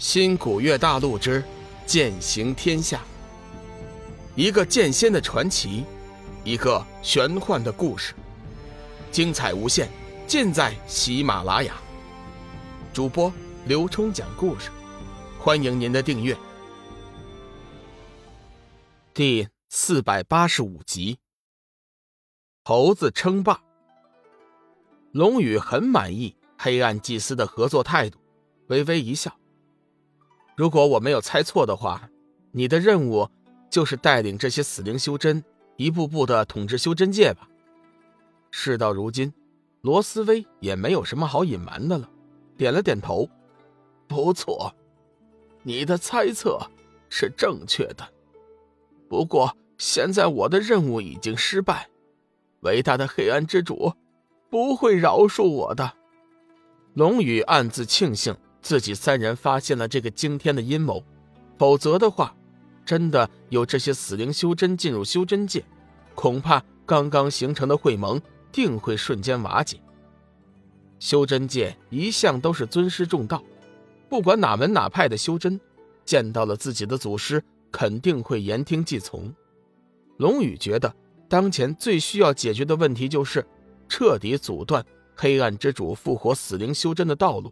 [0.00, 1.44] 新古月大陆之
[1.84, 3.02] 剑行天下，
[4.34, 5.84] 一个剑仙的传奇，
[6.42, 8.14] 一个玄幻的故事，
[9.12, 9.90] 精彩无限，
[10.26, 11.74] 尽在喜马拉雅。
[12.94, 13.30] 主播
[13.66, 14.70] 刘冲讲故事，
[15.38, 16.34] 欢迎您的订阅。
[19.12, 21.18] 第四百八十五集，
[22.64, 23.60] 猴子称霸。
[25.12, 28.18] 龙宇很满意黑暗祭司的合作态度，
[28.68, 29.36] 微微一笑。
[30.60, 32.10] 如果我没有猜错的话，
[32.52, 33.26] 你的任务
[33.70, 35.42] 就是带领这些死灵修真
[35.78, 37.48] 一步步的统治修真界吧。
[38.50, 39.32] 事到如今，
[39.80, 42.06] 罗斯威也没有什么好隐瞒的了，
[42.58, 43.26] 点了点头。
[44.06, 44.70] 不错，
[45.62, 46.60] 你的猜测
[47.08, 48.06] 是正确的。
[49.08, 51.88] 不过现在我的任务已经失败，
[52.60, 53.94] 伟大的黑暗之主
[54.50, 55.90] 不会饶恕我的。
[56.92, 58.36] 龙宇暗自庆幸。
[58.62, 61.02] 自己三人发现了这个惊天的阴谋，
[61.58, 62.34] 否则的话，
[62.84, 65.64] 真的有这些死灵修真进入修真界，
[66.14, 68.20] 恐怕刚刚形成的会盟
[68.52, 69.80] 定会瞬间瓦解。
[70.98, 73.42] 修真界一向都是尊师重道，
[74.08, 75.58] 不管哪门哪派的修真，
[76.04, 77.42] 见到了自己的祖师，
[77.72, 79.32] 肯定会言听计从。
[80.18, 80.94] 龙宇觉得，
[81.28, 83.46] 当前最需要解决的问题就是
[83.88, 84.84] 彻底阻断
[85.16, 87.50] 黑暗之主复活死灵修真的道路。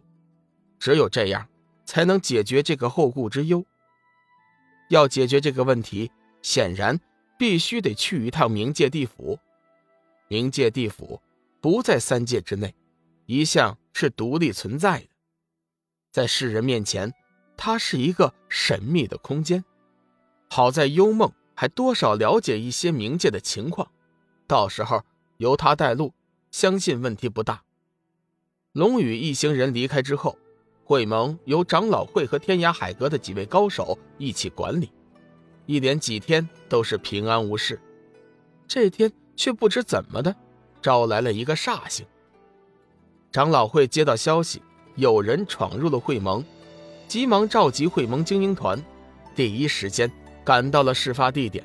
[0.79, 1.47] 只有这样，
[1.85, 3.65] 才能解决这个后顾之忧。
[4.89, 6.09] 要解决这个问题，
[6.41, 6.99] 显然
[7.37, 9.37] 必须得去一趟冥界地府。
[10.29, 11.21] 冥界地府
[11.59, 12.73] 不在三界之内，
[13.25, 15.07] 一向是独立存在的，
[16.11, 17.13] 在世人面前，
[17.57, 19.63] 它是一个神秘的空间。
[20.49, 23.91] 好在幽梦还多少了解一些冥界的情况，
[24.47, 25.03] 到时候
[25.37, 26.13] 由他带路，
[26.51, 27.63] 相信问题不大。
[28.71, 30.37] 龙宇一行人离开之后。
[30.89, 34.91] 会盟由长老会和天涯海阁的几位高手一起管理，
[35.67, 37.79] 一连几天都是平安无事。
[38.67, 40.35] 这天却不知怎么的，
[40.81, 42.03] 招来了一个煞星。
[43.31, 44.63] 长老会接到消息，
[44.95, 46.43] 有人闯入了会盟，
[47.07, 48.83] 急忙召集会盟精英团，
[49.35, 50.11] 第一时间
[50.43, 51.63] 赶到了事发地点。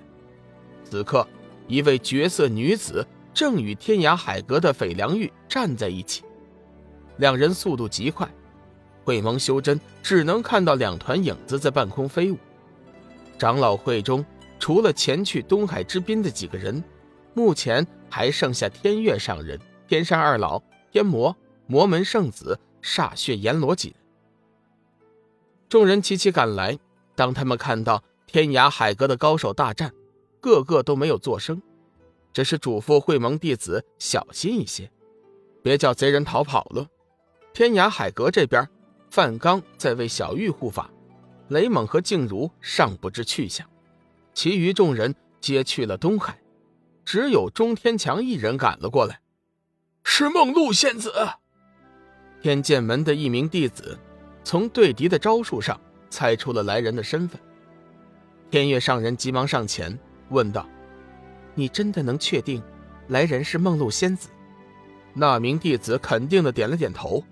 [0.85, 1.27] 此刻，
[1.67, 6.25] 一位绝色女子正与天涯海阁的斐良玉站在一起，
[7.17, 8.29] 两人速度极快。
[9.05, 12.39] 会盟修真只能看到两团影子在半空飞舞。
[13.39, 14.25] 长老会中，
[14.59, 16.83] 除了前去东海之滨的几个人，
[17.35, 23.97] 目前还剩下天月上人、天山二老、天魔、魔门圣子、煞血阎罗几人。
[25.69, 26.79] 众人齐齐赶来，
[27.15, 29.93] 当他们看到天涯海阁的高手大战，
[30.41, 31.61] 个个都没有作声，
[32.33, 34.91] 只是嘱咐会盟弟子小心一些，
[35.63, 36.87] 别叫贼人逃跑了。
[37.53, 38.67] 天涯海阁这边。
[39.15, 40.91] 范刚在为小玉护法，
[41.47, 43.65] 雷猛和静茹尚不知去向，
[44.33, 46.37] 其余众人皆去了东海，
[47.05, 49.21] 只有钟天强一人赶了过来。
[50.03, 51.13] 是梦露仙子，
[52.43, 53.97] 天剑门的一名弟子，
[54.43, 55.81] 从对敌的招数上
[56.11, 57.41] 猜出了来人的身份。
[58.51, 59.97] 天月上人急忙上前
[60.31, 60.69] 问道
[61.55, 62.61] ：“你真的能确定，
[63.07, 64.29] 来人是梦露仙子？”
[65.15, 67.23] 那名弟子肯定的点了点头：“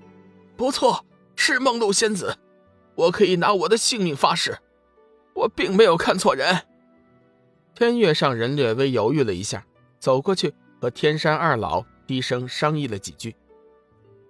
[0.56, 1.04] 不错。”
[1.44, 2.38] 是梦露仙子，
[2.94, 4.56] 我可以拿我的性命发誓，
[5.34, 6.56] 我并没有看错人。
[7.74, 9.66] 天月上人略微犹豫了一下，
[9.98, 13.34] 走过去和天山二老低声商议了几句，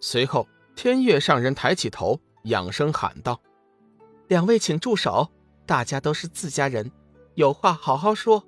[0.01, 3.39] 随后天月上人抬起头，仰声喊道
[4.29, 5.31] ：“两位请住手，
[5.67, 6.91] 大家都是自家人，
[7.35, 8.43] 有话好好说。”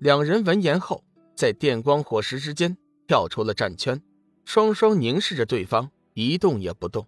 [0.00, 1.04] 两人闻言后，
[1.36, 2.76] 在电光火石之间
[3.06, 4.02] 跳出了战圈，
[4.44, 7.06] 双双凝视着对方，一动也不动。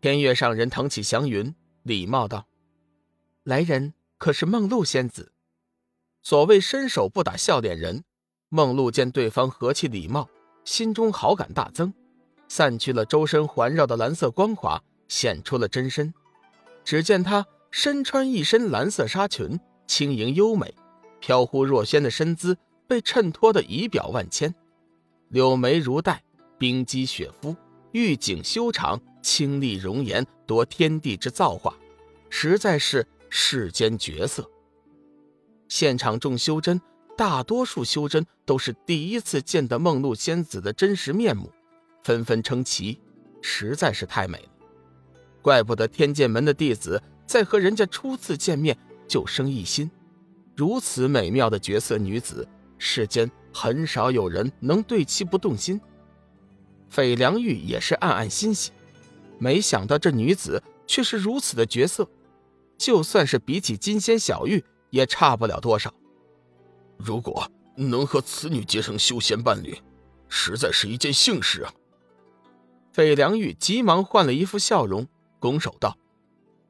[0.00, 2.46] 天月上人腾起祥云，礼貌道
[3.44, 5.32] ：“来人可是梦露仙子？”
[6.24, 8.02] 所谓伸手不打笑脸人，
[8.48, 10.26] 梦露见对方和气礼貌，
[10.64, 11.92] 心中好感大增，
[12.48, 16.14] 散去了周身环绕的蓝色光华，显出了真身。
[16.82, 20.74] 只见她身穿一身蓝色纱裙，轻盈优美，
[21.20, 22.56] 飘忽若仙的身姿
[22.86, 24.54] 被衬托得仪表万千，
[25.28, 26.22] 柳眉如黛，
[26.56, 27.54] 冰肌雪肤，
[27.92, 28.98] 玉颈修长。
[29.22, 31.74] 清丽容颜，夺天地之造化，
[32.28, 34.48] 实在是世间绝色。
[35.68, 36.80] 现场众修真，
[37.16, 41.52] 大多数修真都是第一次见的梦露仙子的真实面目，
[42.02, 42.98] 纷纷称奇，
[43.40, 44.48] 实在是太美了。
[45.42, 48.76] 怪不得天剑门的弟子在和人家初次见面
[49.06, 49.90] 就生一心，
[50.56, 52.46] 如此美妙的绝色女子，
[52.78, 55.80] 世间很少有人能对其不动心。
[56.88, 58.72] 斐良玉也是暗暗欣喜。
[59.40, 62.08] 没想到这女子却是如此的绝色，
[62.78, 65.92] 就算是比起金仙小玉，也差不了多少。
[66.98, 69.76] 如果能和此女结成修仙伴侣，
[70.28, 71.72] 实在是一件幸事啊！
[72.92, 75.06] 费良玉急忙换了一副笑容，
[75.38, 75.96] 拱手道：“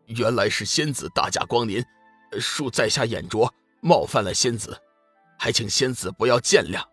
[0.06, 1.84] 原来是仙子大驾光临，
[2.32, 4.80] 恕在下眼拙，冒犯了仙子，
[5.36, 6.84] 还请仙子不要见谅。”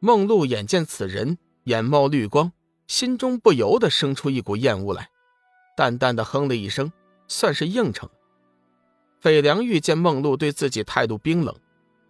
[0.00, 2.52] 梦露眼见此人眼冒绿光，
[2.88, 5.10] 心中不由得生出一股厌恶来，
[5.76, 6.90] 淡淡的哼了一声，
[7.28, 8.08] 算是应承。
[9.20, 11.54] 费良玉见梦露对自己态度冰冷。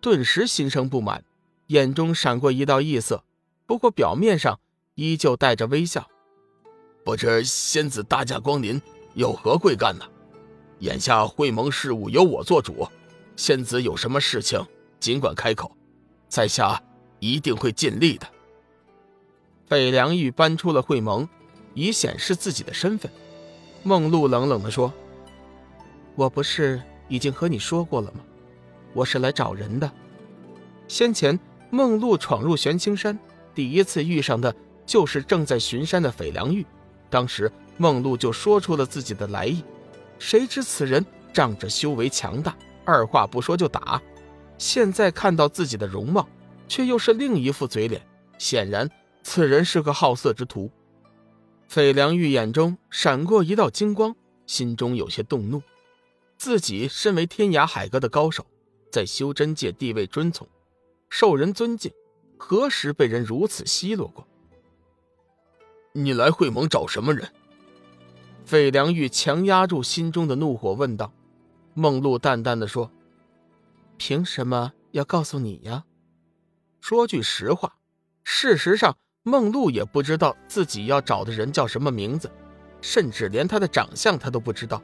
[0.01, 1.25] 顿时心生不满，
[1.67, 3.25] 眼中闪过一道异色，
[3.67, 4.61] 不过表面上
[4.95, 6.09] 依旧带着微笑。
[7.05, 8.81] 不知仙子大驾光临，
[9.15, 10.05] 有何贵干呢？
[10.79, 12.87] 眼下会盟事务由我做主，
[13.35, 14.65] 仙子有什么事情
[15.01, 15.77] 尽管开口，
[16.29, 16.81] 在下
[17.19, 18.29] 一定会尽力的。
[19.69, 21.29] 费良玉搬出了会盟，
[21.75, 23.11] 以显示自己的身份。
[23.83, 24.93] 梦露冷冷地说
[26.17, 28.21] ：“我不是已经和你说过了吗？”
[28.95, 29.91] 我是来找人的。
[30.89, 31.39] 先前
[31.71, 33.19] 梦露闯入玄青山，
[33.55, 34.55] 第一次遇上的
[34.87, 36.65] 就是正在巡山的斐良玉。
[37.11, 39.63] 当时梦露就说出了自己的来意，
[40.19, 44.01] 谁知此人仗着修为强大，二话不说就打。
[44.57, 46.27] 现在看到自己的容貌，
[46.67, 48.03] 却又是另一副嘴脸，
[48.39, 48.89] 显然
[49.31, 50.71] 此人是个好色之徒。
[51.69, 54.17] 费良玉眼中闪过一道金光，
[54.47, 55.63] 心中有些动怒。
[56.39, 58.47] 自己身为天涯海阁的高手。
[58.91, 60.49] 在修真界地位尊崇，
[61.11, 61.93] 受人尊敬，
[62.39, 64.27] 何时被人如此奚落过？
[65.93, 67.31] 你来会盟找什么人？
[68.47, 71.13] 费良玉强压住心中的怒火问道。
[71.75, 72.91] 梦露淡淡的说
[73.99, 75.85] ：“凭什么要告诉你呀？”
[76.81, 77.77] 说句实话，
[78.25, 82.31] 事实上梦露也不知道自己要找的人叫什么名字，
[82.81, 84.83] 甚至连他的长相他都不知道，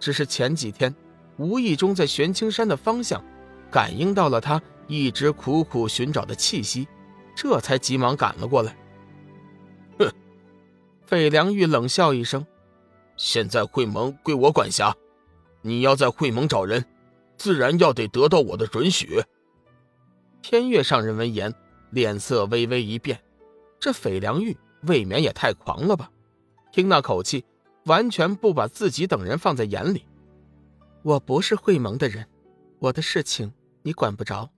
[0.00, 0.94] 只是前几天。
[1.36, 3.22] 无意中在玄青山的方向，
[3.70, 6.88] 感应到了他一直苦苦寻找的气息，
[7.36, 8.76] 这才急忙赶了过来。
[10.00, 10.10] 哼，
[11.06, 12.44] 费良玉冷笑一声
[13.16, 14.92] ：“现在会盟归我管辖，
[15.62, 16.84] 你要在会盟找人，
[17.36, 19.22] 自然要得得到我的准许。”
[20.42, 21.54] 天月上人闻言，
[21.90, 23.20] 脸色微微一变，
[23.80, 26.10] 这费良玉未免也太狂了吧？
[26.72, 27.44] 听那口气，
[27.84, 30.04] 完全不把自己等人放在眼里。
[31.02, 32.26] 我不是会盟的人，
[32.78, 33.52] 我的事情
[33.82, 34.50] 你管不着。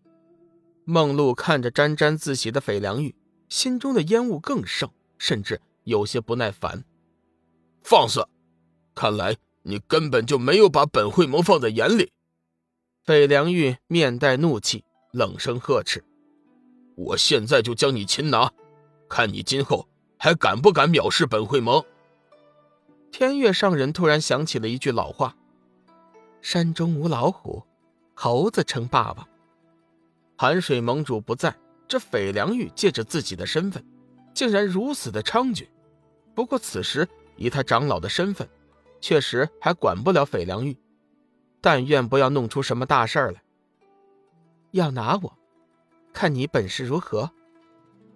[0.84, 3.14] 梦露看着沾沾自喜的斐良玉，
[3.48, 6.84] 心中的烟雾更盛，甚至有些不耐烦。
[7.82, 8.26] 放肆！
[8.94, 12.12] 看来你根本就没有把本会盟放在眼里。
[13.04, 16.04] 斐良玉面带怒气，冷声呵斥
[16.96, 18.52] ：“我现在就将你擒拿，
[19.10, 19.86] 看你今后
[20.16, 21.84] 还敢不敢藐视本会盟。”
[23.12, 25.36] 天月上人突然想起了一句老话。
[26.40, 27.62] 山中无老虎，
[28.14, 29.28] 猴子称霸王。
[30.38, 31.54] 寒水盟主不在，
[31.86, 33.84] 这斐良玉借着自己的身份，
[34.32, 35.68] 竟然如此的猖獗。
[36.34, 37.06] 不过此时
[37.36, 38.48] 以他长老的身份，
[39.02, 40.74] 确实还管不了斐良玉。
[41.60, 43.42] 但愿不要弄出什么大事来。
[44.70, 45.36] 要拿我，
[46.12, 47.30] 看你本事如何。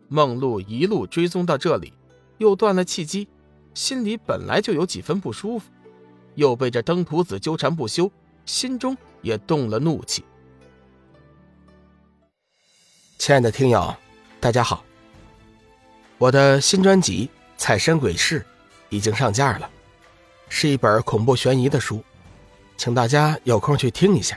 [0.08, 1.92] 梦露一路追踪到这里，
[2.38, 3.28] 又断了契机，
[3.74, 5.70] 心里本来就有几分不舒服。
[6.34, 8.10] 又被这登徒子纠缠不休，
[8.44, 10.24] 心中也动了怒气。
[13.18, 13.94] 亲爱的听友，
[14.40, 14.84] 大家好，
[16.18, 17.26] 我的新专辑
[17.56, 18.40] 《彩身鬼事》
[18.88, 19.70] 已经上架了，
[20.48, 22.02] 是一本恐怖悬疑的书，
[22.76, 24.36] 请大家有空去听一下。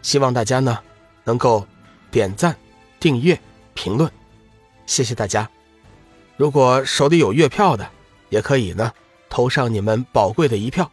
[0.00, 0.78] 希望大家呢
[1.24, 1.66] 能够
[2.10, 2.56] 点赞、
[2.98, 3.38] 订阅、
[3.74, 4.10] 评论，
[4.86, 5.48] 谢谢大家。
[6.36, 7.88] 如果手里有月票的，
[8.28, 8.92] 也可以呢。
[9.30, 10.90] 投上你们宝贵的一票。